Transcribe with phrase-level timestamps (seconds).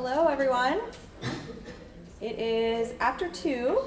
[0.00, 0.80] hello everyone.
[2.20, 3.80] It is after two,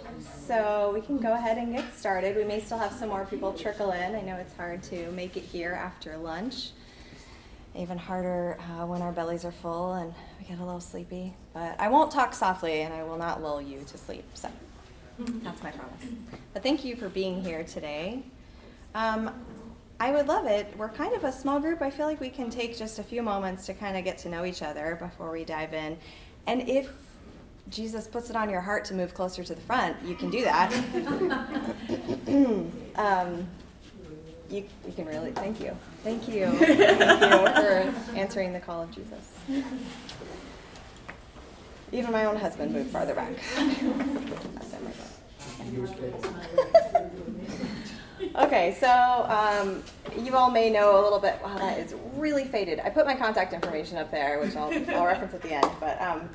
[0.45, 2.35] so we can go ahead and get started.
[2.35, 4.13] We may still have some more people trickle in.
[4.13, 6.71] I know it's hard to make it here after lunch.
[7.78, 11.34] Even harder uh, when our bellies are full and we get a little sleepy.
[11.54, 14.25] But I won't talk softly and I will not lull you to sleep.
[14.34, 14.50] So
[15.18, 16.07] that's my promise.
[16.52, 18.23] But thank you for being here today.
[18.93, 19.32] Um,
[20.02, 20.73] I would love it.
[20.77, 21.84] We're kind of a small group.
[21.84, 24.29] I feel like we can take just a few moments to kind of get to
[24.29, 25.95] know each other before we dive in.
[26.47, 26.91] And if
[27.70, 30.41] Jesus puts it on your heart to move closer to the front, you can do
[30.41, 30.73] that.
[32.95, 33.48] um,
[34.49, 35.77] you, you can really, thank you.
[36.04, 36.48] Thank you.
[36.49, 37.29] Thank you
[37.62, 39.31] for answering the call of Jesus.
[41.91, 43.34] Even my own husband moved farther back.
[48.35, 49.84] Okay, so um,
[50.23, 51.40] you all may know a little bit.
[51.44, 52.80] Wow, that is really faded.
[52.80, 55.70] I put my contact information up there, which I'll, I'll reference at the end.
[55.81, 56.30] But um,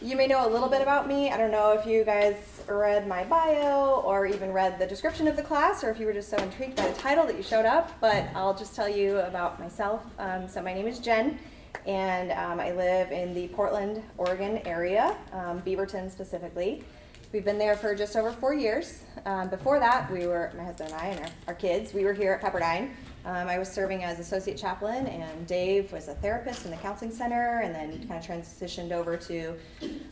[0.00, 1.30] you may know a little bit about me.
[1.30, 2.36] I don't know if you guys
[2.68, 6.12] read my bio or even read the description of the class, or if you were
[6.12, 7.90] just so intrigued by the title that you showed up.
[8.00, 10.02] But I'll just tell you about myself.
[10.20, 11.40] Um, so my name is Jen,
[11.86, 16.84] and um, I live in the Portland, Oregon area, um, Beaverton specifically.
[17.32, 19.02] We've been there for just over four years.
[19.26, 22.12] Um, before that, we were, my husband and I and our, our kids, we were
[22.12, 22.90] here at Pepperdine.
[23.24, 27.10] Um, I was serving as associate chaplain, and Dave was a therapist in the counseling
[27.10, 29.56] center, and then kind of transitioned over to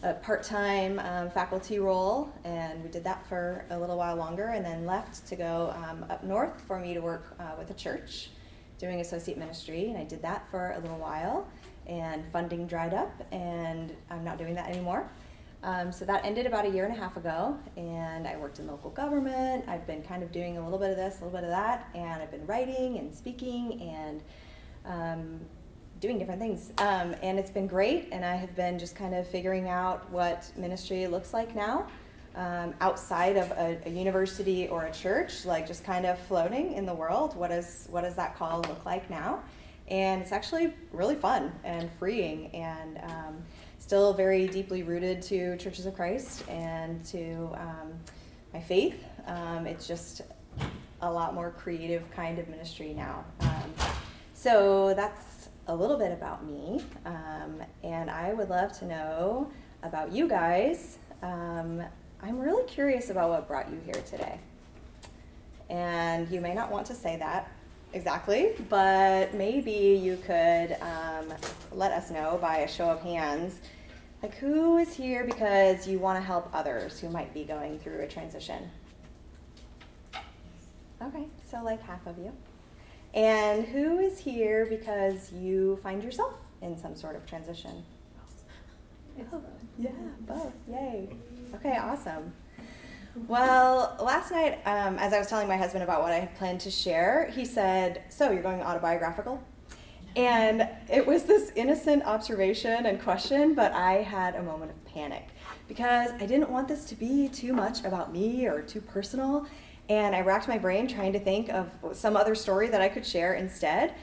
[0.02, 2.32] a part time um, faculty role.
[2.44, 6.04] And we did that for a little while longer, and then left to go um,
[6.10, 8.30] up north for me to work uh, with a church
[8.78, 9.88] doing associate ministry.
[9.90, 11.46] And I did that for a little while,
[11.86, 15.08] and funding dried up, and I'm not doing that anymore.
[15.64, 18.66] Um, so that ended about a year and a half ago, and I worked in
[18.66, 19.64] local government.
[19.68, 21.88] I've been kind of doing a little bit of this, a little bit of that,
[21.94, 24.22] and I've been writing and speaking and
[24.84, 25.40] um,
[26.00, 26.72] doing different things.
[26.78, 30.50] Um, and it's been great, and I have been just kind of figuring out what
[30.56, 31.86] ministry looks like now.
[32.34, 36.86] Um, outside of a, a, university or a church, like just kind of floating in
[36.86, 37.36] the world.
[37.36, 39.42] What is what does that call look like now?
[39.88, 43.42] And it's actually really fun and freeing, and um,
[43.92, 47.92] still very deeply rooted to Churches of Christ and to um,
[48.54, 49.04] my faith.
[49.26, 50.22] Um, it's just
[51.02, 53.22] a lot more creative kind of ministry now.
[53.40, 53.74] Um,
[54.32, 59.52] so that's a little bit about me, um, and I would love to know
[59.82, 60.96] about you guys.
[61.22, 61.82] Um,
[62.22, 64.40] I'm really curious about what brought you here today.
[65.68, 67.52] And you may not want to say that
[67.92, 71.34] exactly, but maybe you could um,
[71.72, 73.60] let us know by a show of hands.
[74.22, 78.02] Like, who is here because you want to help others who might be going through
[78.02, 78.70] a transition?
[81.02, 82.32] Okay, so like half of you.
[83.14, 87.82] And who is here because you find yourself in some sort of transition?
[89.32, 89.42] Oh,
[89.76, 89.90] yeah,
[90.20, 90.52] both.
[90.70, 91.08] Yay.
[91.56, 92.32] Okay, awesome.
[93.26, 96.60] Well, last night, um, as I was telling my husband about what I had planned
[96.60, 99.42] to share, he said, So, you're going autobiographical?
[100.14, 105.28] And it was this innocent observation and question, but I had a moment of panic
[105.68, 109.46] because I didn't want this to be too much about me or too personal.
[109.88, 113.06] And I racked my brain trying to think of some other story that I could
[113.06, 113.94] share instead.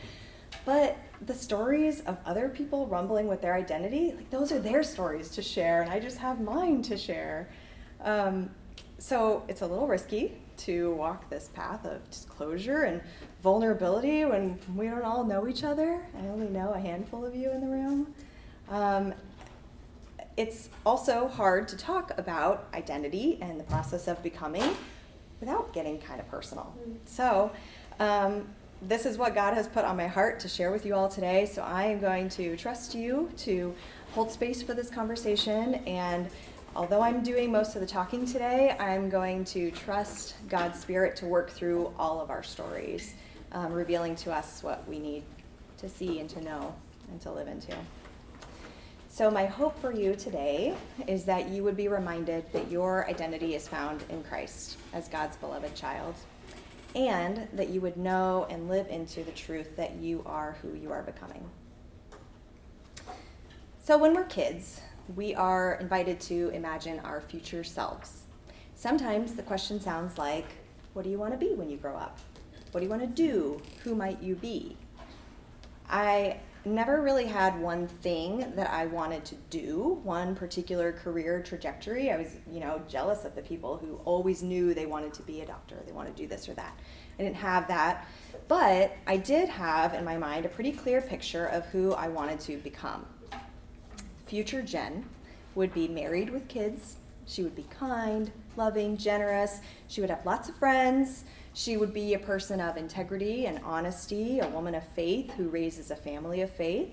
[0.65, 5.29] But the stories of other people rumbling with their identity, like those are their stories
[5.31, 7.49] to share, and I just have mine to share.
[8.01, 8.49] Um,
[8.97, 13.01] so it's a little risky to walk this path of disclosure and
[13.41, 16.05] vulnerability when we don't all know each other.
[16.17, 18.13] I only know a handful of you in the room.
[18.69, 19.13] Um,
[20.37, 24.75] it's also hard to talk about identity and the process of becoming
[25.39, 26.73] without getting kind of personal.
[26.87, 26.95] Mm.
[27.05, 27.51] So,
[27.99, 28.47] um,
[28.81, 31.45] this is what God has put on my heart to share with you all today.
[31.45, 33.75] So, I am going to trust you to
[34.13, 36.29] hold space for this conversation and
[36.75, 41.25] although I'm doing most of the talking today, I'm going to trust God's Spirit to
[41.25, 43.13] work through all of our stories,
[43.51, 45.23] um, revealing to us what we need
[45.77, 46.75] to see and to know
[47.11, 47.73] and to live into.
[49.09, 50.75] So, my hope for you today
[51.07, 55.35] is that you would be reminded that your identity is found in Christ as God's
[55.37, 56.15] beloved child,
[56.95, 60.91] and that you would know and live into the truth that you are who you
[60.91, 61.49] are becoming.
[63.83, 64.81] So, when we're kids,
[65.15, 68.23] we are invited to imagine our future selves.
[68.75, 70.45] Sometimes the question sounds like,
[70.93, 72.19] What do you want to be when you grow up?
[72.71, 73.59] What do you want to do?
[73.83, 74.77] Who might you be?
[75.89, 82.11] I never really had one thing that I wanted to do, one particular career trajectory.
[82.11, 85.41] I was, you know, jealous of the people who always knew they wanted to be
[85.41, 86.77] a doctor, they wanted to do this or that.
[87.17, 88.07] I didn't have that,
[88.47, 92.39] but I did have in my mind a pretty clear picture of who I wanted
[92.41, 93.05] to become
[94.29, 95.05] future Jen
[95.55, 96.97] would be married with kids.
[97.25, 99.59] She would be kind, loving, generous.
[99.87, 101.25] She would have lots of friends.
[101.55, 105.89] She would be a person of integrity and honesty, a woman of faith who raises
[105.89, 106.89] a family of faith.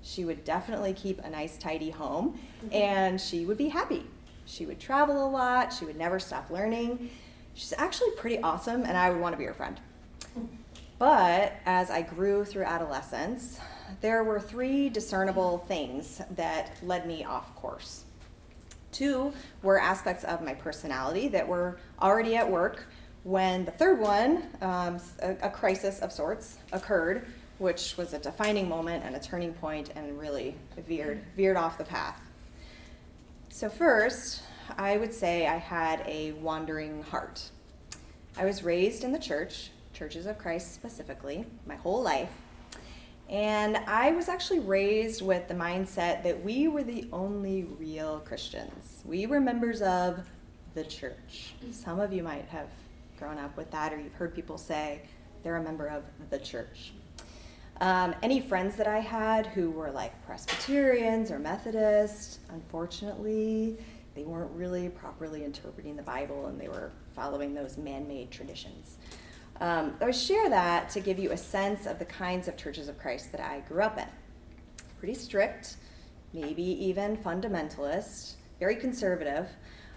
[0.00, 2.72] She would definitely keep a nice, tidy home, mm-hmm.
[2.72, 4.04] and she would be happy.
[4.44, 5.72] She would travel a lot.
[5.72, 7.10] She would never stop learning.
[7.54, 9.80] She's actually pretty awesome, and I would want to be her friend.
[10.38, 10.46] Mm.
[11.00, 13.58] But as I grew through adolescence,
[14.00, 18.04] there were three discernible things that led me off course.
[18.92, 22.86] Two were aspects of my personality that were already at work
[23.24, 27.26] when the third one, um, a, a, crisis of sorts, occurred,
[27.58, 30.54] which was a defining moment and a turning point and really
[30.86, 32.20] veered, veered off the path.
[33.48, 34.42] So, first,
[34.78, 37.50] I would say I had a wandering heart.
[38.38, 42.30] I was raised in the church, Churches of Christ specifically, my whole life.
[43.28, 49.02] And I was actually raised with the mindset that we were the only real Christians.
[49.04, 50.28] We were members of
[50.74, 51.54] the church.
[51.72, 52.68] Some of you might have
[53.18, 55.02] grown up with that, or you've heard people say
[55.42, 56.92] they're a member of the church.
[57.80, 63.76] Um, any friends that I had who were like Presbyterians or Methodists, unfortunately,
[64.14, 68.96] they weren't really properly interpreting the Bible and they were following those man made traditions.
[69.60, 72.98] Um, I share that to give you a sense of the kinds of churches of
[72.98, 74.06] Christ that I grew up in.
[74.98, 75.76] Pretty strict,
[76.32, 79.48] maybe even fundamentalist, very conservative,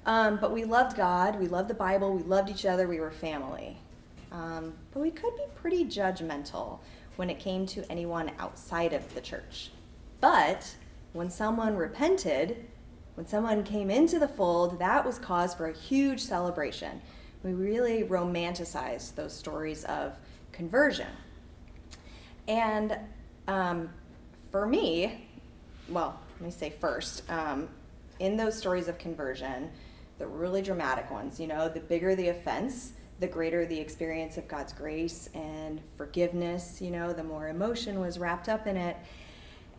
[0.05, 3.11] um, but we loved God, we loved the Bible, we loved each other, we were
[3.11, 3.77] family.
[4.31, 6.79] Um, but we could be pretty judgmental
[7.15, 9.71] when it came to anyone outside of the church.
[10.21, 10.75] But
[11.13, 12.65] when someone repented,
[13.15, 17.01] when someone came into the fold, that was cause for a huge celebration
[17.43, 20.13] we really romanticize those stories of
[20.51, 21.07] conversion.
[22.47, 22.97] And
[23.47, 23.89] um,
[24.51, 25.27] for me,
[25.87, 27.69] well, let me say first, um,
[28.19, 29.69] in those stories of conversion,
[30.17, 34.47] the really dramatic ones, you know, the bigger the offense, the greater the experience of
[34.47, 38.97] God's grace and forgiveness, you know, the more emotion was wrapped up in it.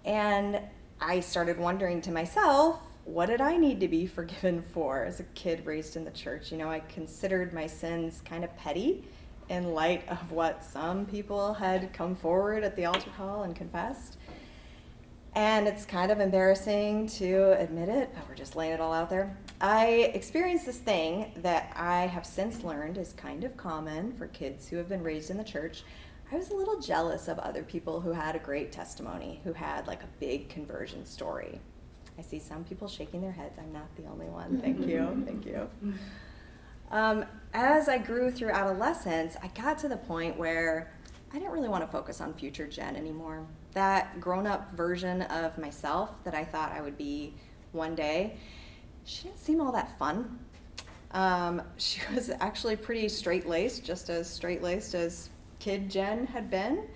[0.05, 0.61] And
[1.01, 5.25] I started wondering to myself, what did I need to be forgiven for as a
[5.35, 6.53] kid raised in the church?
[6.53, 9.05] You know, I considered my sins kind of petty
[9.49, 14.17] in light of what some people had come forward at the altar call and confessed.
[15.35, 19.11] And it's kind of embarrassing to admit it, but we're just laying it all out
[19.11, 19.37] there.
[19.61, 24.69] I experienced this thing that I have since learned is kind of common for kids
[24.69, 25.85] who have been raised in the church.
[26.33, 29.87] I was a little jealous of other people who had a great testimony, who had
[29.87, 31.61] like a big conversion story.
[32.21, 33.59] I see some people shaking their heads.
[33.59, 34.61] I'm not the only one.
[34.63, 35.25] Thank you.
[35.25, 35.71] Thank you.
[36.91, 37.25] Um,
[37.55, 40.93] as I grew through adolescence, I got to the point where
[41.33, 43.47] I didn't really want to focus on future Jen anymore.
[43.73, 47.33] That grown up version of myself that I thought I would be
[47.73, 48.37] one day,
[49.05, 50.41] she didn't seem all that fun.
[51.13, 56.51] Um, she was actually pretty straight laced, just as straight laced as kid Jen had
[56.51, 56.87] been.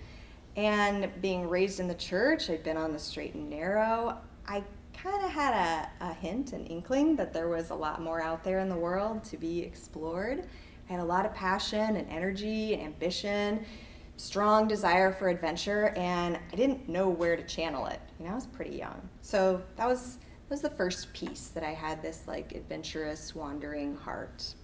[0.55, 4.19] And being raised in the church, I'd been on the straight and narrow.
[4.47, 4.63] I
[5.05, 5.53] kind of had
[6.01, 8.75] a, a hint, an inkling that there was a lot more out there in the
[8.75, 10.47] world to be explored.
[10.89, 13.65] I had a lot of passion and energy and ambition,
[14.17, 17.99] strong desire for adventure, and I didn't know where to channel it.
[18.17, 19.07] You know, I was pretty young.
[19.21, 23.95] So that was that was the first piece that I had this like adventurous, wandering
[23.95, 24.55] heart.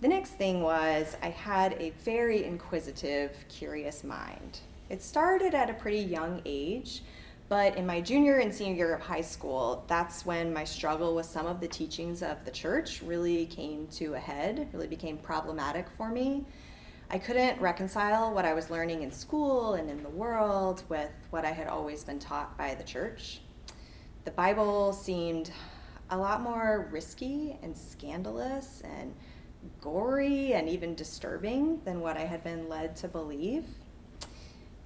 [0.00, 4.60] The next thing was I had a very inquisitive, curious mind.
[4.88, 7.02] It started at a pretty young age.
[7.52, 11.26] But in my junior and senior year of high school, that's when my struggle with
[11.26, 15.90] some of the teachings of the church really came to a head, really became problematic
[15.90, 16.46] for me.
[17.10, 21.44] I couldn't reconcile what I was learning in school and in the world with what
[21.44, 23.42] I had always been taught by the church.
[24.24, 25.50] The Bible seemed
[26.08, 29.14] a lot more risky and scandalous and
[29.82, 33.66] gory and even disturbing than what I had been led to believe.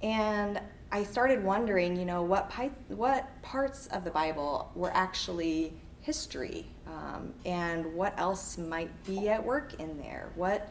[0.01, 0.61] And
[0.91, 6.65] I started wondering, you know, what pi- what parts of the Bible were actually history,
[6.85, 10.31] um, and what else might be at work in there.
[10.35, 10.69] What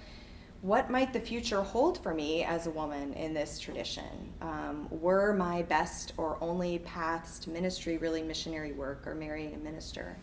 [0.62, 4.32] what might the future hold for me as a woman in this tradition?
[4.40, 9.58] Um, were my best or only paths to ministry really missionary work or marrying a
[9.58, 10.16] minister?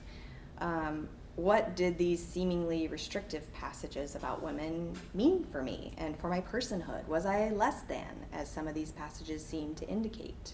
[0.58, 6.42] Um, what did these seemingly restrictive passages about women mean for me and for my
[6.42, 7.08] personhood?
[7.08, 10.54] Was I less than, as some of these passages seem to indicate?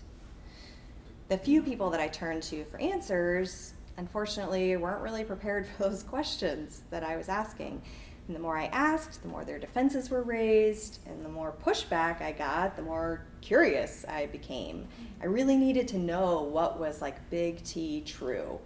[1.28, 6.02] The few people that I turned to for answers, unfortunately, weren't really prepared for those
[6.02, 7.82] questions that I was asking.
[8.28, 12.22] And the more I asked, the more their defenses were raised, and the more pushback
[12.22, 14.88] I got, the more curious I became.
[15.22, 18.60] I really needed to know what was like big T true.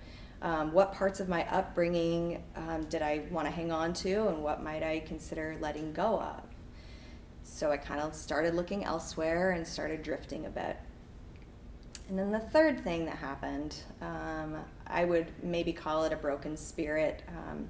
[0.44, 4.44] Um, what parts of my upbringing um, did I want to hang on to, and
[4.44, 6.44] what might I consider letting go of?
[7.44, 10.78] So I kind of started looking elsewhere and started drifting a bit.
[12.10, 16.58] And then the third thing that happened, um, I would maybe call it a broken
[16.58, 17.24] spirit.
[17.30, 17.70] Um,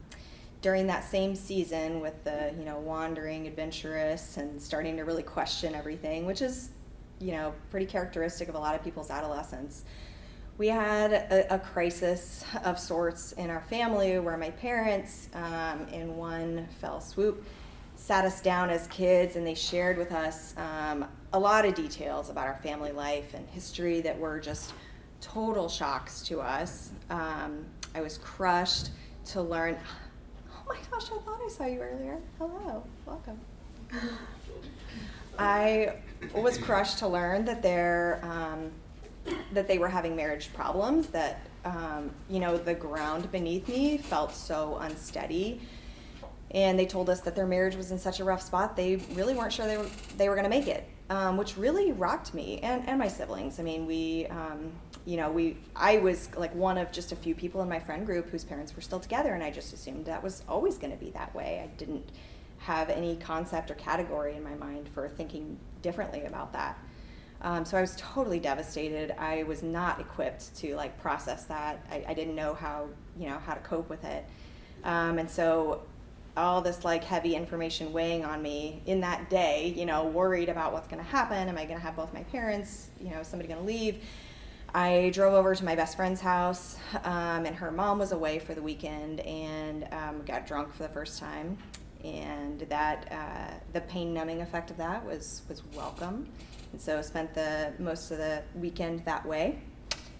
[0.63, 5.75] during that same season, with the you know wandering adventurous and starting to really question
[5.75, 6.69] everything, which is
[7.19, 9.83] you know pretty characteristic of a lot of people's adolescence,
[10.57, 16.15] we had a, a crisis of sorts in our family where my parents, um, in
[16.15, 17.43] one fell swoop,
[17.95, 22.29] sat us down as kids and they shared with us um, a lot of details
[22.29, 24.74] about our family life and history that were just
[25.22, 26.91] total shocks to us.
[27.10, 28.89] Um, I was crushed
[29.27, 29.77] to learn.
[30.51, 32.19] Oh my gosh, I thought I saw you earlier.
[32.38, 33.39] Hello, welcome.
[35.39, 35.95] I
[36.36, 38.72] was crushed to learn that there um,
[39.53, 41.07] that they were having marriage problems.
[41.07, 45.61] That um, you know the ground beneath me felt so unsteady.
[46.51, 49.33] And they told us that their marriage was in such a rough spot they really
[49.33, 52.59] weren't sure they were they were going to make it um, which really rocked me
[52.59, 53.59] and, and my siblings.
[53.59, 54.71] I mean we um,
[55.05, 58.05] you know we i was like one of just a few people in my friend
[58.05, 60.97] group whose parents were still together and i just assumed that was always going to
[60.97, 61.61] be that way.
[61.63, 62.09] I didn't
[62.59, 66.77] have any concept or category in my mind for thinking differently about that
[67.43, 72.03] um, so i was totally devastated i was not equipped to like process that i,
[72.07, 74.25] I didn't know how you know how to cope with it
[74.83, 75.83] um, and so
[76.35, 80.73] all this like heavy information weighing on me in that day, you know, worried about
[80.73, 81.47] what's going to happen.
[81.47, 82.89] Am I going to have both my parents?
[83.00, 84.03] You know, is somebody going to leave?
[84.73, 88.55] I drove over to my best friend's house, um, and her mom was away for
[88.55, 91.59] the weekend, and um, got drunk for the first time,
[92.03, 96.27] and that uh, the pain numbing effect of that was was welcome,
[96.73, 99.59] and so spent the most of the weekend that way,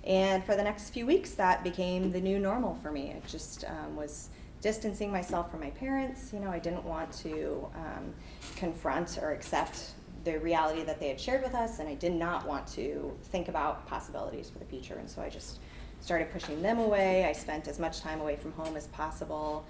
[0.06, 3.10] and for the next few weeks that became the new normal for me.
[3.10, 4.30] It just um, was
[4.62, 6.32] distancing myself from my parents.
[6.32, 8.14] You know, I didn't want to um,
[8.56, 9.92] confront or accept
[10.24, 13.50] the reality that they had shared with us, and I did not want to think
[13.50, 14.96] about possibilities for the future.
[14.96, 15.60] And so I just
[16.00, 17.26] started pushing them away.
[17.26, 19.66] I spent as much time away from home as possible,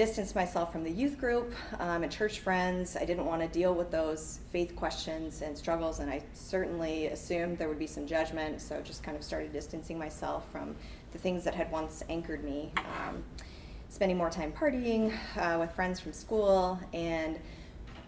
[0.00, 2.96] distanced myself from the youth group um, and church friends.
[2.96, 7.58] I didn't want to deal with those faith questions and struggles, and I certainly assumed
[7.58, 10.74] there would be some judgment, so just kind of started distancing myself from
[11.12, 12.72] the things that had once anchored me.
[12.78, 13.22] Um,
[13.90, 16.80] spending more time partying uh, with friends from school.
[16.94, 17.38] And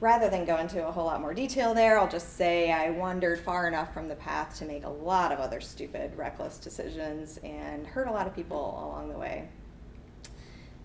[0.00, 3.38] rather than go into a whole lot more detail there, I'll just say I wandered
[3.38, 7.86] far enough from the path to make a lot of other stupid, reckless decisions and
[7.86, 9.50] hurt a lot of people along the way.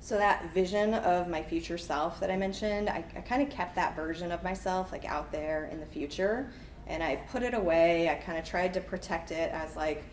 [0.08, 3.76] So that vision of my future self that I mentioned, I, I kind of kept
[3.76, 6.50] that version of myself like out there in the future,
[6.88, 8.08] and I put it away.
[8.08, 10.06] I kind of tried to protect it as like,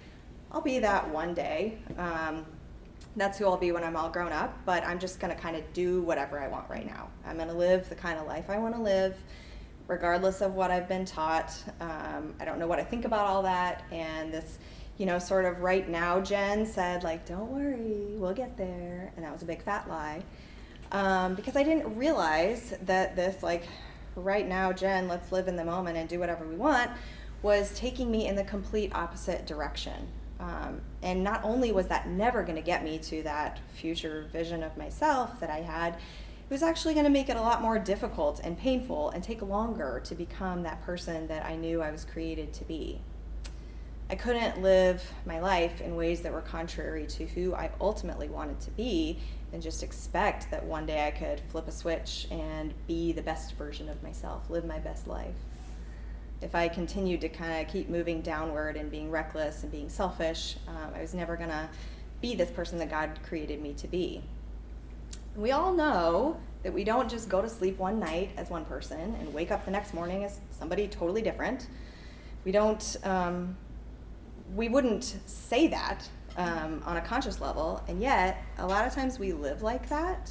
[0.50, 1.78] I'll be that one day.
[1.96, 2.44] Um,
[3.14, 5.62] that's who I'll be when I'm all grown up, but I'm just to kind of
[5.72, 7.08] do whatever I want right now.
[7.24, 9.16] I'm to live the kind of life I want to live,
[9.86, 11.54] regardless of what I've been taught.
[11.80, 13.84] Um, I don't know what I think about all that.
[13.92, 14.58] And this,
[14.98, 19.12] you know, sort of right now, Jen said, like, don't worry, we'll get there.
[19.16, 20.22] And that was a big fat lie.
[20.92, 23.66] Um, because I didn't realize that this, like,
[24.14, 26.90] right now, Jen, let's live in the moment and do whatever we want,
[27.42, 30.08] was taking me in the complete opposite direction.
[30.38, 34.62] Um, and not only was that never going to get me to that future vision
[34.62, 37.78] of myself that I had, it was actually going to make it a lot more
[37.78, 42.04] difficult and painful and take longer to become that person that I knew I was
[42.04, 43.00] created to be.
[44.10, 48.60] I couldn't live my life in ways that were contrary to who I ultimately wanted
[48.60, 49.18] to be
[49.52, 53.54] and just expect that one day I could flip a switch and be the best
[53.54, 55.36] version of myself, live my best life
[56.44, 60.56] if I continued to kind of keep moving downward and being reckless and being selfish,
[60.68, 61.68] um, I was never going to
[62.20, 64.22] be this person that God created me to be.
[65.36, 69.16] We all know that we don't just go to sleep one night as one person
[69.18, 71.66] and wake up the next morning as somebody totally different.
[72.44, 73.56] We don't, um,
[74.54, 79.18] we wouldn't say that um, on a conscious level, and yet a lot of times
[79.18, 80.30] we live like that.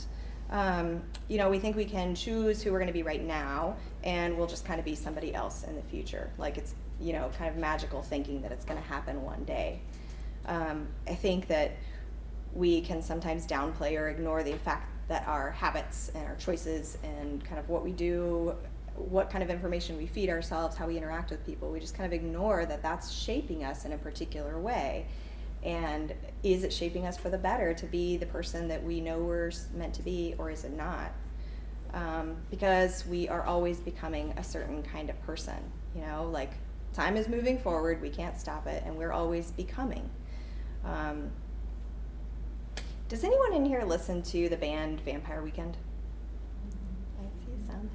[0.50, 3.76] Um, you know, we think we can choose who we're going to be right now,
[4.04, 6.30] and we'll just kind of be somebody else in the future.
[6.38, 9.82] Like it's, you know, kind of magical thinking that it's going to happen one day.
[10.46, 11.72] Um, I think that
[12.54, 17.44] we can sometimes downplay or ignore the fact that our habits and our choices and
[17.44, 18.56] kind of what we do,
[18.96, 22.06] what kind of information we feed ourselves, how we interact with people, we just kind
[22.06, 25.08] of ignore that that's shaping us in a particular way.
[25.64, 29.20] And is it shaping us for the better to be the person that we know
[29.20, 31.12] we're meant to be, or is it not?
[31.94, 35.58] um, because we are always becoming a certain kind of person.
[35.96, 36.52] You know, like
[36.94, 40.10] time is moving forward, we can't stop it, and we're always becoming.
[40.84, 41.32] Um,
[43.10, 45.78] does anyone in here listen to the band Vampire Weekend?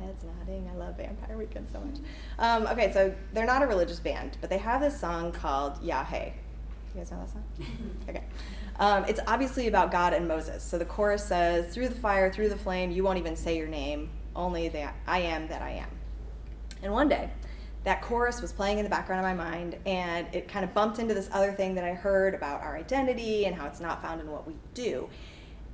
[0.00, 0.70] I see some heads nodding.
[0.72, 1.96] I love Vampire Weekend so much.
[2.38, 6.30] Um, okay, so they're not a religious band, but they have this song called Yahweh.
[6.94, 7.44] You guys know that song?
[8.08, 8.24] okay.
[8.78, 10.62] Um, it's obviously about God and Moses.
[10.62, 13.68] So the chorus says, Through the fire, through the flame, you won't even say your
[13.68, 15.88] name, only that I am that I am.
[16.82, 17.30] And one day,
[17.84, 20.98] that chorus was playing in the background of my mind, and it kind of bumped
[20.98, 24.20] into this other thing that I heard about our identity and how it's not found
[24.20, 25.08] in what we do.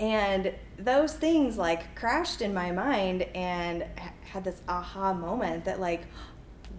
[0.00, 3.84] And those things like crashed in my mind and
[4.24, 6.02] had this aha moment that like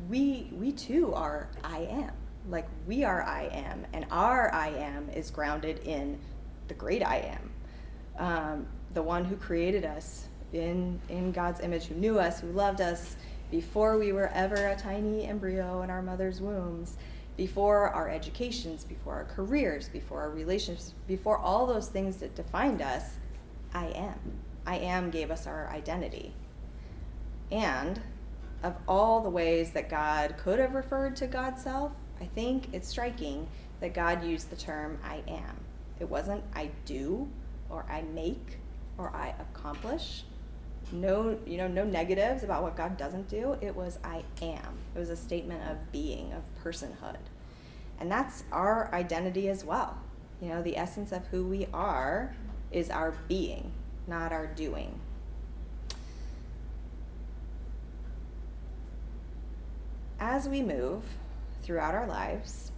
[0.09, 2.11] we we too are I am.
[2.49, 6.19] Like we are I am, and our I am is grounded in
[6.67, 7.51] the great I am,
[8.19, 12.81] um, the one who created us in in God's image, who knew us, who loved
[12.81, 13.15] us
[13.49, 16.97] before we were ever a tiny embryo in our mother's wombs,
[17.37, 22.81] before our educations, before our careers, before our relationships, before all those things that defined
[22.81, 23.15] us.
[23.73, 24.19] I am.
[24.65, 26.33] I am gave us our identity.
[27.51, 28.01] And
[28.63, 32.87] of all the ways that God could have referred to God's self, I think it's
[32.87, 33.47] striking
[33.81, 35.59] that God used the term I am.
[35.99, 37.27] It wasn't I do
[37.69, 38.59] or I make
[38.97, 40.23] or I accomplish.
[40.91, 43.57] No, you know, no negatives about what God doesn't do.
[43.61, 44.77] It was I am.
[44.95, 47.17] It was a statement of being, of personhood.
[47.99, 49.97] And that's our identity as well.
[50.41, 52.35] You know, the essence of who we are
[52.71, 53.71] is our being,
[54.07, 54.99] not our doing.
[60.19, 61.03] As we move
[61.61, 62.71] throughout our lives,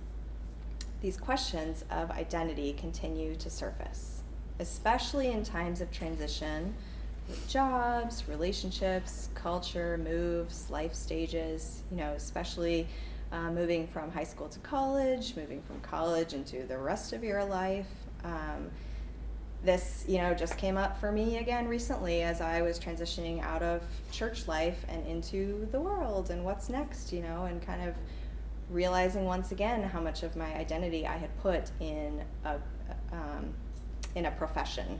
[1.01, 4.23] these questions of identity continue to surface,
[4.59, 6.75] especially in times of transition
[7.27, 12.87] with jobs, relationships, culture, moves, life stages, you know, especially
[13.31, 17.43] uh, moving from high school to college, moving from college into the rest of your
[17.43, 17.89] life.
[18.23, 18.71] Um,
[19.63, 23.63] this, you know, just came up for me again recently as I was transitioning out
[23.63, 27.95] of church life and into the world and what's next, you know, and kind of
[28.69, 32.59] realizing once again how much of my identity I had put in a
[33.11, 33.53] um,
[34.15, 34.99] in a profession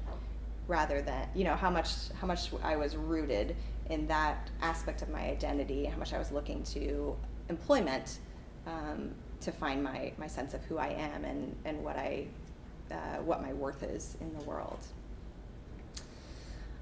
[0.68, 3.56] rather than you know how much how much I was rooted
[3.90, 7.16] in that aspect of my identity how much I was looking to
[7.50, 8.20] employment
[8.66, 12.28] um, to find my my sense of who I am and and what I
[12.92, 14.80] uh, what my worth is in the world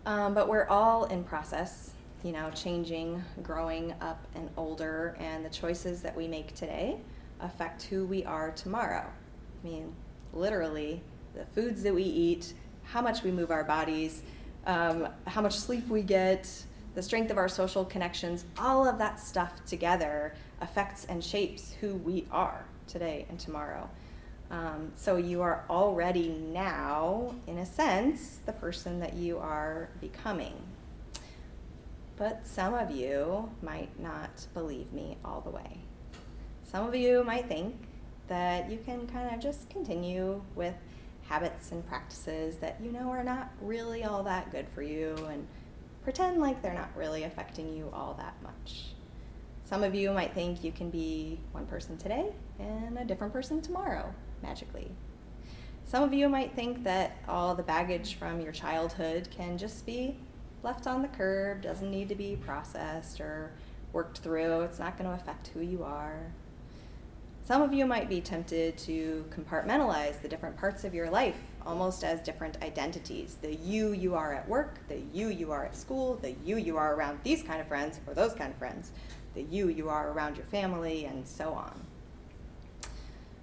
[0.06, 1.92] um, but we're all in process
[2.26, 6.98] you know, changing, growing up and older, and the choices that we make today
[7.40, 9.06] affect who we are tomorrow.
[9.64, 9.94] I mean,
[10.34, 11.04] literally,
[11.36, 12.56] the foods that we eat,
[12.92, 14.22] how much we move our bodies,
[14.66, 16.50] um, how much sleep we get,
[16.96, 21.96] the strength of our social connections, all of that stuff together affects and shapes who
[21.96, 23.90] we are today and tomorrow.
[24.50, 30.54] Um, so you are already now, in a sense, the person that you are becoming.
[32.16, 35.80] But some of you might not believe me all the way.
[36.64, 37.76] Some of you might think
[38.28, 40.76] that you can kind of just continue with
[41.28, 45.48] habits and practices that you know are not really all that good for you and
[46.04, 48.86] pretend like they're not really affecting you all that much.
[49.64, 53.62] Some of you might think you can be one person today and a different person
[53.62, 54.92] tomorrow, magically.
[55.86, 60.18] Some of you might think that all the baggage from your childhood can just be
[60.62, 63.52] left on the curb, doesn't need to be processed or
[63.94, 64.62] worked through.
[64.62, 66.32] It's not going to affect who you are.
[67.46, 72.04] Some of you might be tempted to compartmentalize the different parts of your life almost
[72.04, 73.38] as different identities.
[73.40, 76.78] The you you are at work, the you you are at school, the you you
[76.78, 78.94] are around these kind of friends or those kind of friends,
[79.36, 81.80] the you you are around your family, and so on.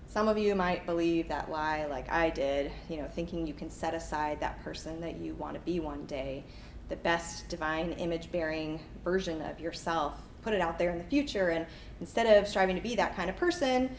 [0.09, 3.71] Some of you might believe that lie like I did, you know, thinking you can
[3.71, 6.43] set aside that person that you want to be one day
[6.89, 11.49] the best divine image bearing version of yourself, put it out there in the future.
[11.49, 11.67] And
[12.01, 13.91] instead of striving to be that kind of person,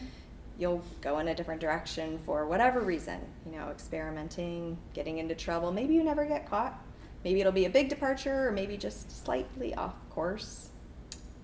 [0.58, 5.72] you'll go in a different direction for whatever reason, you know, experimenting, getting into trouble.
[5.72, 6.78] Maybe you never get caught.
[7.24, 10.68] Maybe it'll be a big departure or maybe just slightly off course.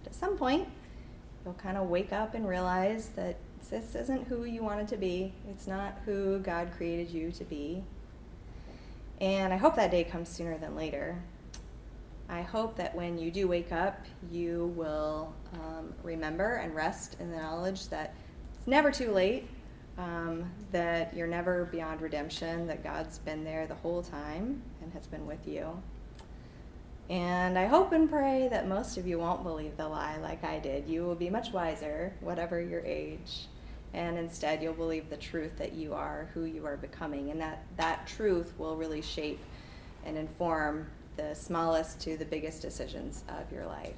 [0.03, 0.69] But at some point,
[1.45, 3.37] you'll kind of wake up and realize that
[3.71, 5.33] this isn't who you wanted to be.
[5.49, 7.83] It's not who God created you to be.
[9.21, 11.23] And I hope that day comes sooner than later.
[12.31, 17.33] I hope that when you do wake up, you will um, remember and rest in
[17.33, 18.15] the knowledge that
[18.55, 19.49] it's never too late,
[19.99, 25.09] um, that you're never beyond redemption, that God's been there the whole time and has
[25.09, 25.83] been with you.
[27.09, 30.61] And I hope and pray that most of you won't believe the lie like I
[30.61, 30.89] did.
[30.89, 33.49] You will be much wiser, whatever your age.
[33.93, 37.33] And instead, you'll believe the truth that you are who you are becoming.
[37.33, 39.41] And that, that truth will really shape
[40.05, 40.87] and inform
[41.21, 43.97] the smallest to the biggest decisions of your life.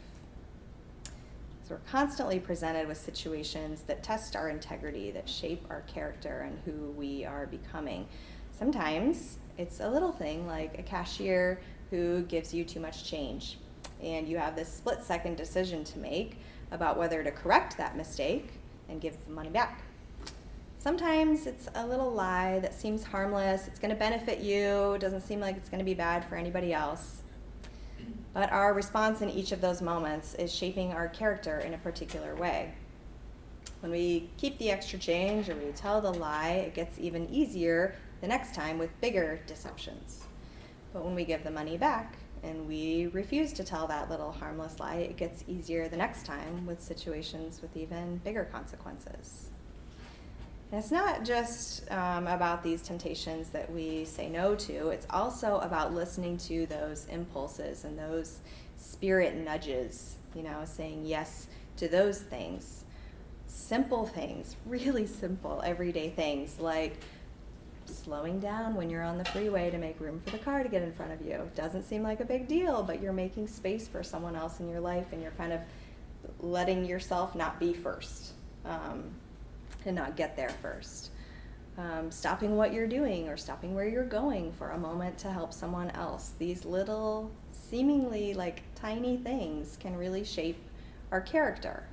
[1.64, 6.58] So we're constantly presented with situations that test our integrity, that shape our character and
[6.64, 8.06] who we are becoming.
[8.58, 13.58] Sometimes it's a little thing like a cashier who gives you too much change.
[14.02, 16.38] And you have this split second decision to make
[16.72, 18.50] about whether to correct that mistake
[18.88, 19.82] and give the money back.
[20.82, 25.38] Sometimes it's a little lie that seems harmless, it's going to benefit you, doesn't seem
[25.38, 27.22] like it's going to be bad for anybody else.
[28.34, 32.34] But our response in each of those moments is shaping our character in a particular
[32.34, 32.74] way.
[33.78, 37.94] When we keep the extra change or we tell the lie, it gets even easier
[38.20, 40.24] the next time with bigger deceptions.
[40.92, 44.80] But when we give the money back and we refuse to tell that little harmless
[44.80, 49.51] lie, it gets easier the next time with situations with even bigger consequences.
[50.72, 55.58] And it's not just um, about these temptations that we say no to, it's also
[55.58, 58.38] about listening to those impulses and those
[58.78, 62.84] spirit nudges, you know, saying yes to those things.
[63.46, 66.96] Simple things, really simple everyday things like
[67.84, 70.80] slowing down when you're on the freeway to make room for the car to get
[70.80, 71.50] in front of you.
[71.54, 74.80] Doesn't seem like a big deal, but you're making space for someone else in your
[74.80, 75.60] life and you're kind of
[76.40, 78.32] letting yourself not be first
[78.64, 79.10] um,
[79.86, 81.10] and not get there first.
[81.78, 85.52] Um, stopping what you're doing or stopping where you're going for a moment to help
[85.54, 86.32] someone else.
[86.38, 90.62] These little, seemingly like tiny things can really shape
[91.10, 91.84] our character.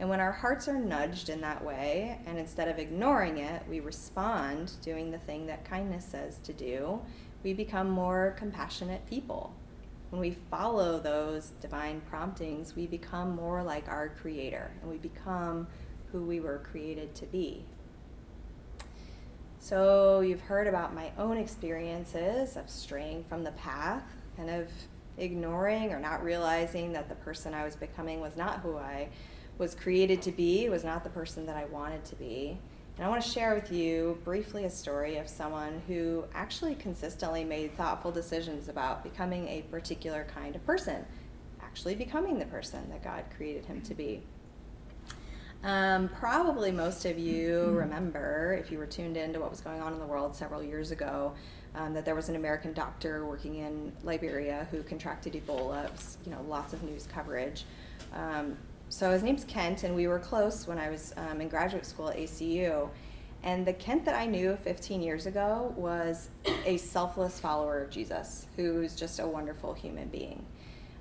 [0.00, 3.80] And when our hearts are nudged in that way, and instead of ignoring it, we
[3.80, 7.00] respond doing the thing that kindness says to do,
[7.42, 9.54] we become more compassionate people.
[10.10, 15.66] When we follow those divine promptings, we become more like our Creator and we become
[16.14, 17.64] who we were created to be.
[19.58, 24.04] So, you've heard about my own experiences of straying from the path
[24.38, 24.68] and of
[25.18, 29.08] ignoring or not realizing that the person I was becoming was not who I
[29.58, 32.58] was created to be, was not the person that I wanted to be.
[32.96, 37.42] And I want to share with you briefly a story of someone who actually consistently
[37.42, 41.04] made thoughtful decisions about becoming a particular kind of person,
[41.60, 44.22] actually becoming the person that God created him to be.
[45.64, 49.80] Um, probably most of you remember, if you were tuned in to what was going
[49.80, 51.32] on in the world several years ago,
[51.74, 55.86] um, that there was an American doctor working in Liberia who contracted Ebola.
[55.86, 57.64] It was, you know, lots of news coverage.
[58.12, 58.58] Um,
[58.90, 62.10] so his name's Kent, and we were close when I was um, in graduate school
[62.10, 62.90] at ACU.
[63.42, 66.28] And the Kent that I knew 15 years ago was
[66.66, 70.44] a selfless follower of Jesus, who's just a wonderful human being.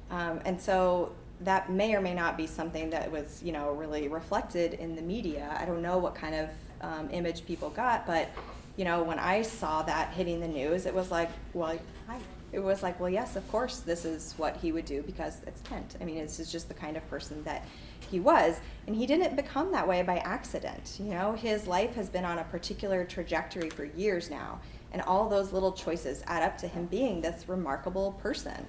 [0.10, 4.08] Um, and so that may or may not be something that was, you know, really
[4.08, 5.56] reflected in the media.
[5.60, 6.50] I don't know what kind of
[6.82, 8.30] um, image people got, but
[8.76, 11.78] you know, when I saw that hitting the news, it was like, well,
[12.08, 12.20] hi,
[12.52, 15.62] it was like, well, yes, of course, this is what he would do because it's
[15.62, 15.98] Kent.
[16.00, 17.66] I mean, this is just the kind of person that
[18.10, 18.60] he was.
[18.86, 21.00] And he didn't become that way by accident.
[21.00, 24.60] You know, his life has been on a particular trajectory for years now.
[24.92, 28.66] And all those little choices add up to him being this remarkable person.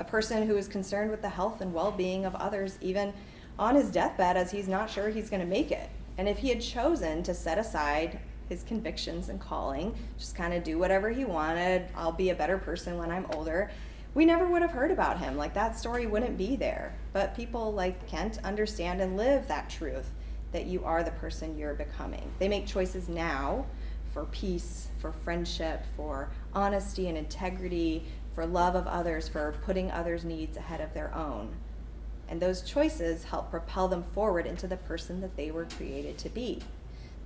[0.00, 3.12] A person who is concerned with the health and well being of others, even
[3.58, 5.90] on his deathbed, as he's not sure he's going to make it.
[6.16, 10.64] And if he had chosen to set aside his convictions and calling, just kind of
[10.64, 11.86] do whatever he wanted.
[11.94, 13.70] I'll be a better person when I'm older.
[14.14, 15.36] We never would have heard about him.
[15.36, 16.94] Like that story wouldn't be there.
[17.12, 20.10] But people like Kent understand and live that truth
[20.52, 22.32] that you are the person you're becoming.
[22.38, 23.66] They make choices now
[24.12, 28.04] for peace, for friendship, for honesty and integrity,
[28.40, 31.50] for love of others, for putting others' needs ahead of their own.
[32.26, 36.30] And those choices help propel them forward into the person that they were created to
[36.30, 36.62] be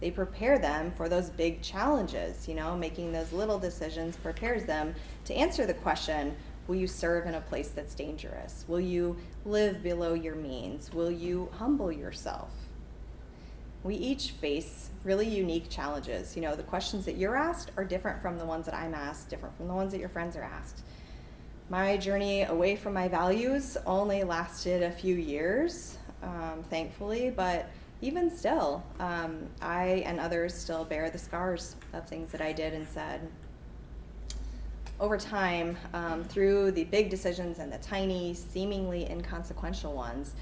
[0.01, 2.47] they prepare them for those big challenges.
[2.47, 7.27] You know, making those little decisions prepares them to answer the question Will you serve
[7.27, 8.65] in a place that's dangerous?
[8.67, 10.93] Will you live below your means?
[10.93, 12.51] Will you humble yourself?
[13.83, 16.37] We each face really unique challenges.
[16.37, 19.29] You know, the questions that you're asked are different from the ones that I'm asked,
[19.29, 20.83] different from the ones that your friends are asked.
[21.71, 27.71] My journey away from my values only lasted a few years, um, thankfully, but
[28.03, 32.75] even still, um, I and others still bear the scars of things that I did
[32.75, 33.29] and said.
[35.01, 40.35] Over time, um, through the big decisions and the tiny, seemingly inconsequential ones,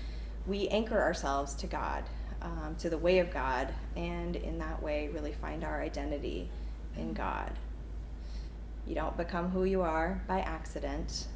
[0.45, 2.03] we anchor ourselves to God,
[2.43, 6.51] um, to the way of God, and in that way, really find our identity
[6.97, 7.53] in God.
[8.87, 11.27] You don't become who you are by accident.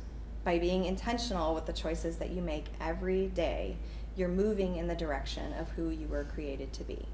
[0.44, 3.76] By being intentional with the choices that you make every day,
[4.16, 7.06] you're moving in the direction of who you were created to be.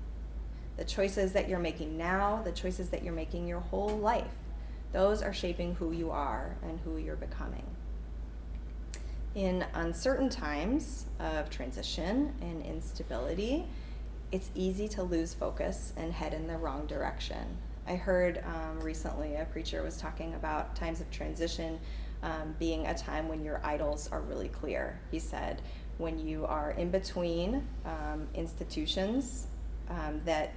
[0.77, 4.33] The choices that you're making now, the choices that you're making your whole life,
[4.93, 7.65] those are shaping who you are and who you're becoming.
[9.35, 13.65] In uncertain times of transition and instability,
[14.31, 17.59] it's easy to lose focus and head in the wrong direction.
[17.87, 21.81] I heard um, recently a preacher was talking about times of transition
[22.23, 25.01] um, being a time when your idols are really clear.
[25.11, 25.61] He said,
[25.99, 29.47] when you are in between um, institutions,
[29.91, 30.55] um, that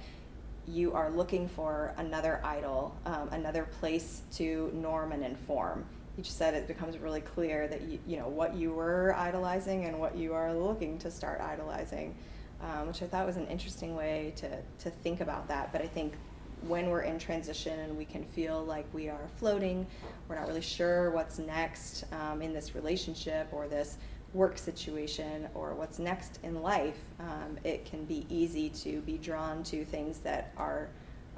[0.68, 5.84] you are looking for another idol, um, another place to norm and inform.
[6.16, 9.84] He just said it becomes really clear that you, you know what you were idolizing
[9.84, 12.14] and what you are looking to start idolizing,
[12.62, 14.48] um, which I thought was an interesting way to,
[14.84, 15.72] to think about that.
[15.72, 16.14] But I think
[16.62, 19.86] when we're in transition and we can feel like we are floating,
[20.28, 23.98] we're not really sure what's next um, in this relationship or this
[24.32, 29.62] work situation or what's next in life, um, it can be easy to be drawn
[29.64, 30.88] to things that are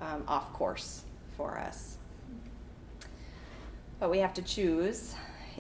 [0.01, 1.03] um, off course
[1.37, 1.97] for us.
[4.01, 5.15] But we have to choose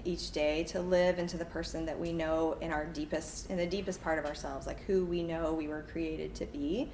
[0.04, 3.66] each day to live into the person that we know in our deepest in the
[3.66, 6.88] deepest part of ourselves like who we know we were created to be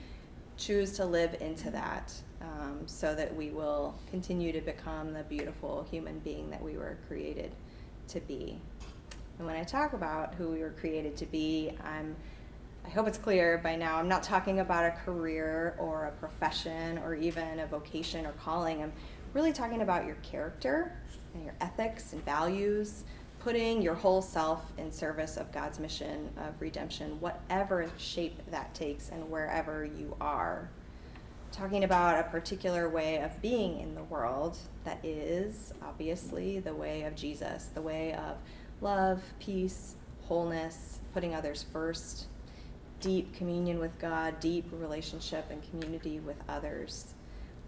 [0.57, 5.87] choose to live into that um, so that we will continue to become the beautiful
[5.90, 7.52] human being that we were created
[8.09, 8.59] to be.
[9.38, 12.14] And when I talk about who we were created to be, I'm
[12.87, 13.96] I hope it's clear by now.
[13.96, 18.83] I'm not talking about a career or a profession or even a vocation or calling.
[18.83, 18.92] I'm
[19.33, 20.94] really talking about your character
[21.33, 23.04] and your ethics and values,
[23.38, 29.09] putting your whole self in service of God's mission of redemption, whatever shape that takes
[29.09, 30.68] and wherever you are
[31.54, 37.04] talking about a particular way of being in the world that is obviously the way
[37.04, 38.36] of Jesus, the way of
[38.80, 42.26] love, peace, wholeness, putting others first,
[43.00, 47.14] deep communion with God, deep relationship and community with others,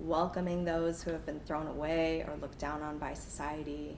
[0.00, 3.96] welcoming those who have been thrown away or looked down on by society.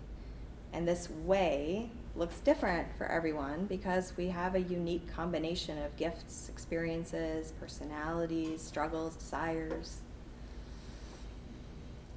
[0.74, 6.48] And this way looks different for everyone because we have a unique combination of gifts,
[6.48, 9.98] experiences, personalities, struggles, desires.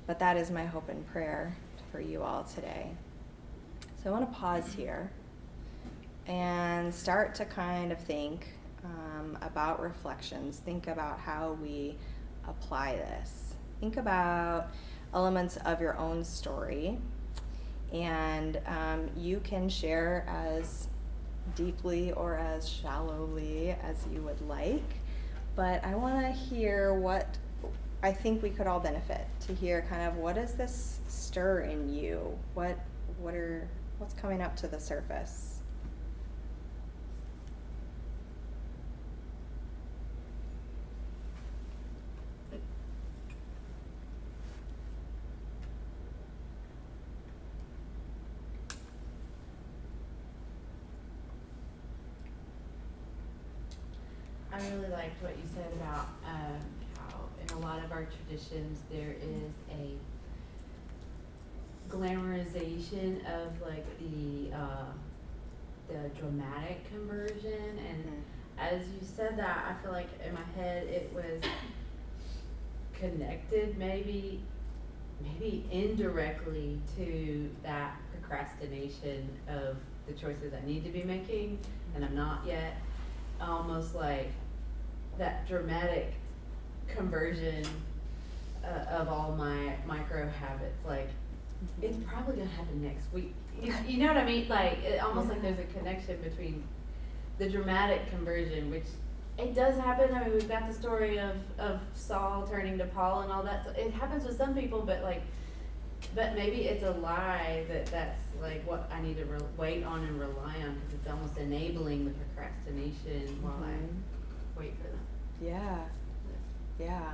[0.08, 1.56] But that is my hope and prayer
[1.92, 2.90] for you all today.
[4.04, 5.12] So I want to pause here
[6.26, 8.48] and start to kind of think
[8.84, 10.58] um, about reflections.
[10.58, 11.96] Think about how we
[12.48, 13.54] apply this.
[13.80, 14.72] Think about
[15.14, 16.98] elements of your own story
[17.92, 20.88] and um, you can share as
[21.56, 24.84] deeply or as shallowly as you would like.
[25.56, 27.38] But I want to hear what
[28.04, 31.94] I think we could all benefit to hear kind of what does this stir in
[31.94, 32.38] you?
[32.54, 32.80] What
[33.20, 33.68] what are
[34.00, 35.52] what's coming up to the surface?
[54.70, 56.60] really liked what you said about um,
[56.98, 59.96] how in a lot of our traditions there is a
[61.90, 64.92] glamorization of like the uh,
[65.88, 68.60] the dramatic conversion and mm-hmm.
[68.60, 71.42] as you said that I feel like in my head it was
[72.94, 74.42] connected maybe
[75.22, 79.78] maybe indirectly to that procrastination of
[80.08, 81.60] the choices I need to be making
[81.96, 82.78] and I'm not yet
[83.40, 84.32] almost like
[85.22, 86.14] that dramatic
[86.88, 87.64] conversion
[88.66, 90.84] uh, of all my micro habits.
[90.84, 91.84] Like, mm-hmm.
[91.84, 93.34] it's probably gonna happen next week.
[93.62, 94.50] You, you know what I mean?
[94.50, 96.64] Like, it, almost like there's a connection between
[97.38, 98.86] the dramatic conversion, which
[99.38, 100.12] it does happen.
[100.12, 103.64] I mean, we've got the story of, of Saul turning to Paul and all that.
[103.66, 105.22] So it happens with some people, but like,
[106.16, 110.04] but maybe it's a lie that that's like what I need to re- wait on
[110.04, 113.44] and rely on because it's almost enabling the procrastination mm-hmm.
[113.44, 114.60] while I mm-hmm.
[114.60, 115.01] wait for them.
[115.42, 115.80] Yeah.
[116.80, 117.14] Yeah.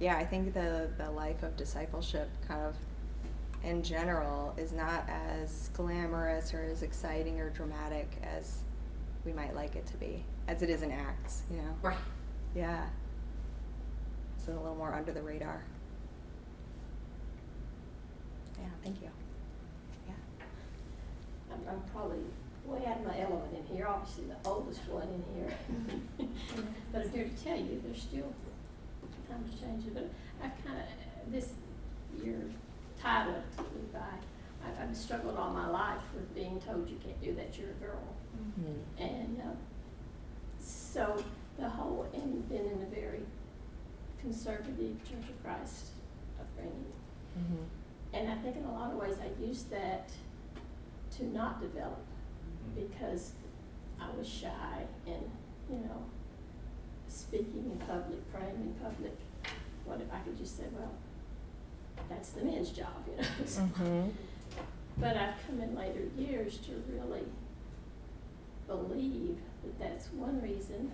[0.00, 2.76] Yeah, I think the the life of discipleship kind of
[3.64, 8.58] in general is not as glamorous or as exciting or dramatic as
[9.24, 11.74] we might like it to be, as it is in Acts, you know.
[11.82, 11.96] Right.
[12.54, 12.86] Yeah.
[14.36, 15.64] It's a little more under the radar.
[18.58, 19.08] Yeah, thank you.
[20.06, 20.44] Yeah.
[21.52, 22.18] I'm, I'm probably
[22.76, 26.28] out of my element in here, obviously the oldest one in here.
[26.92, 28.32] but I'm here to tell you, there's still
[29.28, 29.94] time to change it.
[29.94, 30.10] But
[30.42, 31.52] I've kind of, this,
[32.22, 32.40] your
[33.00, 34.00] title took me by
[34.64, 37.74] I, I've struggled all my life with being told you can't do that, you're a
[37.74, 38.02] girl.
[38.60, 38.76] Mm.
[38.98, 39.56] And uh,
[40.60, 41.22] so
[41.58, 43.22] the whole, and been in a very
[44.20, 45.86] conservative Church of Christ
[46.40, 46.92] upbringing.
[47.38, 47.64] Mhm.
[48.12, 50.10] And I think in a lot of ways I used that
[51.16, 52.04] to not develop
[52.74, 53.32] because
[54.00, 55.22] I was shy and,
[55.70, 56.02] you know,
[57.08, 59.16] speaking in public, praying in public.
[59.84, 60.92] What if I could just say, well,
[62.08, 63.28] that's the men's job, you know?
[63.78, 64.10] Mhm.
[64.98, 67.22] But I've come in later years to really
[68.66, 70.90] believe that that's one reason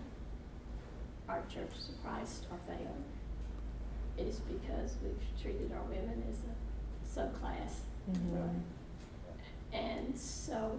[1.29, 3.05] our churches of Christ are failing.
[4.19, 7.81] Is because we've treated our women as a subclass.
[8.13, 8.61] Mhm.
[9.73, 10.79] And so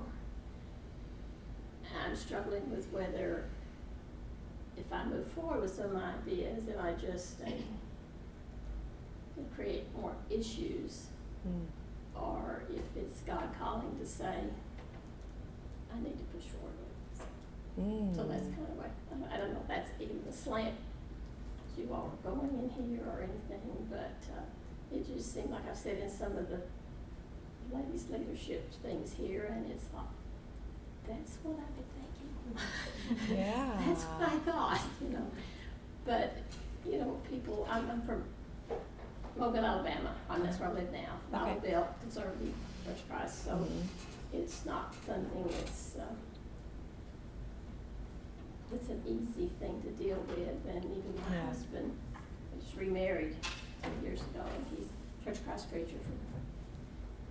[2.05, 3.45] I'm struggling with whether
[4.77, 7.49] if I move forward with some ideas, am I just uh,
[9.55, 11.07] create more issues
[11.47, 11.67] Mm.
[12.19, 14.25] or if it's God calling to say,
[15.93, 16.73] I need to push forward.
[17.79, 18.15] Mm.
[18.15, 20.73] So that's kind of like, I don't- I don't know if that's even the slant
[21.77, 25.73] you all are going in here or anything, but uh, it just seemed like I
[25.75, 26.61] said in some of the
[27.71, 30.05] ladies' leadership things here, and it's like,
[31.07, 33.35] that's what I've been thinking.
[33.37, 33.71] Yeah.
[33.87, 35.25] That's what I thought, you know.
[36.05, 36.37] But,
[36.89, 38.23] you know, people, I'm, I'm from
[39.37, 41.39] Mobile, Alabama, and that's where I live now.
[41.41, 41.53] Okay.
[41.55, 42.53] Mobile, conservative,
[42.85, 43.83] Church of Christ, so Mhm.
[44.33, 46.03] it's not something that's, uh,
[48.73, 51.45] it's an easy thing to deal with, and even my Yeah.
[51.47, 51.91] husband
[52.55, 53.35] was remarried
[53.81, 54.87] ten years ago, and he's
[55.23, 55.97] Church of Christ preacher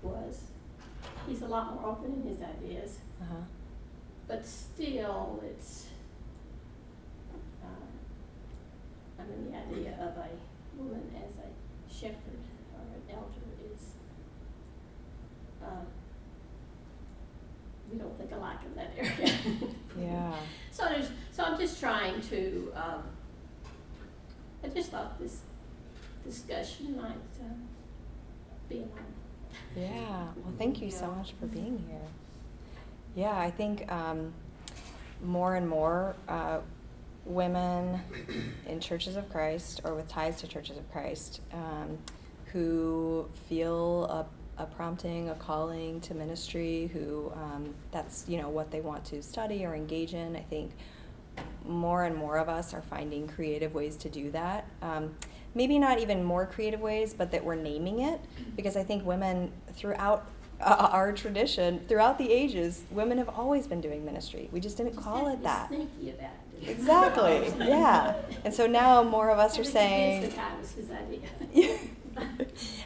[0.02, 0.42] for, was,
[1.26, 3.34] he's a lot more open in his ideas, Uh-huh.
[4.26, 5.86] But still, it's,
[7.62, 10.28] uh, I mean, the idea of a
[10.76, 12.40] woman as a shepherd
[12.74, 13.82] or an elder is,
[15.62, 15.84] uh,
[17.92, 19.34] we don't think alike in that area.
[20.00, 20.34] Yeah.
[20.72, 23.02] So there's, so I'm just trying to, um,
[24.64, 25.42] I just thought this
[26.24, 27.54] discussion might, uh,
[28.68, 28.84] be.
[29.76, 30.26] Yeah.
[30.36, 32.00] Well, thank you so much for being here.
[33.14, 34.32] Yeah, I think um,
[35.22, 36.58] more and more uh,
[37.24, 38.00] women
[38.66, 41.98] in churches of Christ or with ties to churches of Christ um,
[42.46, 48.70] who feel a, a prompting, a calling to ministry, who um, that's you know what
[48.70, 50.36] they want to study or engage in.
[50.36, 50.72] I think
[51.64, 54.68] more and more of us are finding creative ways to do that.
[54.82, 55.14] Um,
[55.54, 58.20] maybe not even more creative ways, but that we're naming it
[58.56, 60.28] because I think women throughout
[60.60, 64.48] uh, our tradition, throughout the ages, women have always been doing ministry.
[64.52, 65.68] We just didn't Just call it that.
[65.68, 66.30] Sneaky about
[66.62, 66.68] it.
[66.68, 67.52] Exactly.
[67.58, 68.14] Yeah.
[68.44, 71.78] And so now more of us are saying, Vince his idea.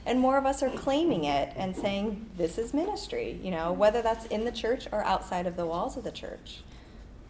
[0.06, 3.38] and more of us are claiming it and saying this is ministry.
[3.42, 6.62] You know, whether that's in the church or outside of the walls of the church.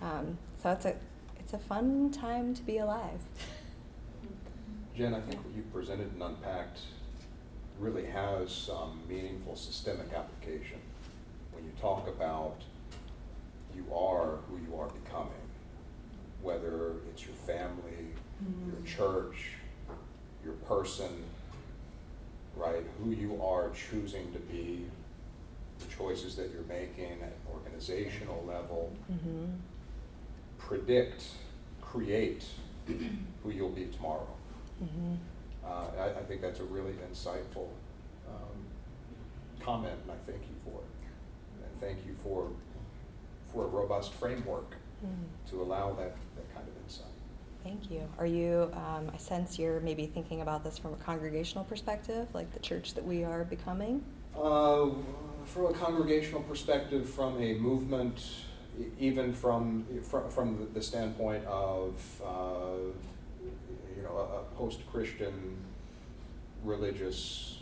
[0.00, 0.94] Um, so it's a
[1.38, 3.20] it's a fun time to be alive.
[4.96, 6.80] Jen, I think what you presented and unpacked
[7.78, 10.78] really has some meaningful systemic application.
[11.52, 12.56] When you talk about
[13.74, 15.32] you are who you are becoming,
[16.42, 18.08] whether it's your family,
[18.66, 19.50] your church,
[20.44, 21.24] your person,
[22.56, 22.84] right?
[23.02, 24.86] Who you are choosing to be,
[25.78, 29.44] the choices that you're making at organizational level, Mm-hmm.
[30.58, 31.24] predict,
[31.80, 32.44] create
[33.42, 34.26] who you'll be tomorrow.
[34.82, 35.14] Mm-hmm.
[35.64, 37.68] Uh, I, I think that's a really insightful
[38.28, 38.58] um,
[39.60, 41.64] comment, and I thank you for it.
[41.64, 42.48] And thank you for,
[43.52, 45.50] for a robust framework Mm.
[45.50, 47.06] to allow that, that kind of insight.
[47.62, 48.02] Thank you.
[48.18, 52.52] Are you, um, I sense you're maybe thinking about this from a congregational perspective, like
[52.52, 54.02] the church that we are becoming?
[54.36, 54.86] Uh,
[55.44, 58.24] from a congregational perspective, from a movement,
[58.98, 61.94] even from, from, from the- standpoint of,
[62.26, 62.90] uh,
[64.08, 65.56] know, a, a post-Christian
[66.64, 67.58] religious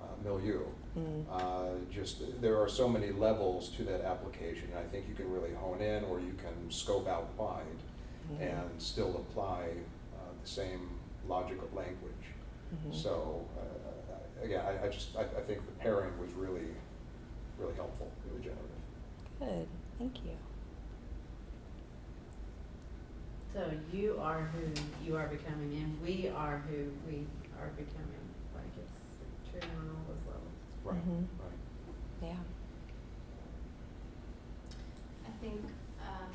[0.00, 0.60] uh, milieu.
[0.98, 1.24] Mm.
[1.30, 5.30] Uh, just, there are so many levels to that application, and I think you can
[5.32, 7.62] really hone in or you can scope out wide
[8.32, 8.40] Mhm.
[8.40, 9.64] and still apply
[10.14, 10.88] uh, the same
[11.28, 12.24] logic of language.
[12.74, 12.94] Mhm.
[12.94, 16.68] So, uh, again, I, I just, I, I think the pairing was really,
[17.58, 18.70] really helpful, really generative.
[19.38, 19.68] Good.
[19.98, 20.30] Thank you.
[23.54, 27.24] So you are who you are becoming, and we are who we
[27.56, 28.24] are becoming.
[28.52, 28.98] Like it's
[29.48, 30.56] true on all those levels.
[30.82, 30.96] Right.
[30.96, 31.22] Mm-hmm.
[31.38, 32.30] Right.
[32.30, 32.42] Yeah.
[35.24, 35.60] I think
[36.02, 36.34] um,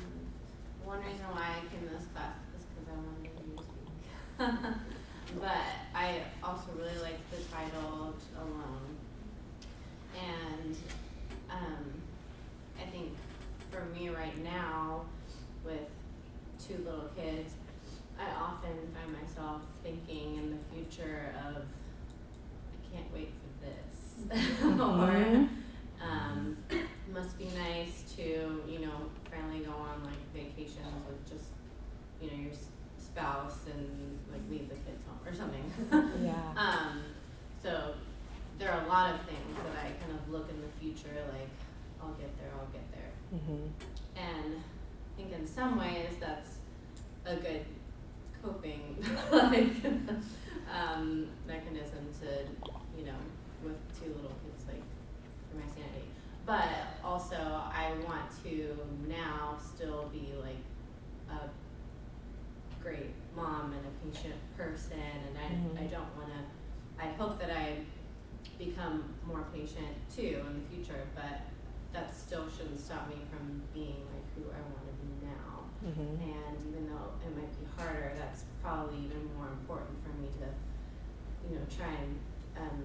[0.82, 4.80] one reason why I came to this class is because I wanted to speak.
[5.42, 8.96] but I also really liked the title alone,
[10.16, 10.74] and
[11.50, 11.84] um,
[12.80, 13.12] I think
[13.70, 15.02] for me right now
[15.66, 15.99] with
[16.70, 17.54] two little kids,
[18.18, 21.62] I often find myself thinking in the future of,
[22.72, 24.62] I can't wait for this.
[24.64, 25.48] or,
[26.02, 26.56] um,
[27.12, 31.50] must be nice to, you know, finally go on like vacations with just,
[32.20, 32.52] you know, your
[32.98, 35.64] spouse and like leave the kids home or something.
[36.24, 36.34] Yeah.
[36.56, 37.02] Um,
[37.62, 37.94] so
[38.58, 41.48] there are a lot of things that I kind of look in the future like,
[42.00, 43.10] I'll get there, I'll get there.
[43.34, 43.70] Mhm.
[44.16, 46.59] And I think in some ways that's
[47.26, 47.64] a good
[48.42, 48.96] coping
[49.32, 49.72] like
[50.72, 52.28] um, mechanism to,
[52.98, 53.18] you know,
[53.62, 54.82] with two little kids like
[55.50, 56.06] for my sanity.
[56.46, 56.68] But
[57.04, 58.76] also I want to
[59.08, 60.56] now still be like
[61.30, 61.48] a
[62.82, 65.44] great mom and a patient person and I
[65.82, 65.90] I Mhm.
[65.90, 66.42] don't wanna
[66.98, 67.84] I hope that I
[68.58, 71.40] become more patient too in the future, but
[71.92, 75.49] that still shouldn't stop me from being like who I wanna be now.
[75.84, 76.20] Mhm.
[76.20, 80.46] And even though it might be harder, that's probably even more important for me to,
[81.48, 82.18] you know, try and
[82.58, 82.84] um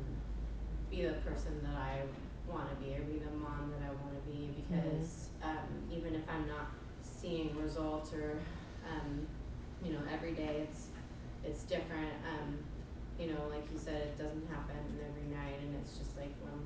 [0.89, 2.03] be the person that I
[2.47, 6.47] wanna be or be the mom that I wanna be because um even if I'm
[6.47, 6.71] not
[7.01, 8.39] seeing results or
[8.87, 9.27] um
[9.83, 10.87] you know, every day it's
[11.43, 12.13] it's different.
[12.23, 12.59] Um
[13.19, 16.63] you know, like you said, it doesn't happen every night and it's just like one